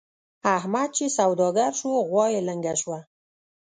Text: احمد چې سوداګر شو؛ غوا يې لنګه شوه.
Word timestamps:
احمد 0.57 0.89
چې 0.97 1.05
سوداګر 1.17 1.71
شو؛ 1.79 1.89
غوا 2.09 2.25
يې 2.33 2.41
لنګه 2.47 2.73
شوه. 2.81 2.99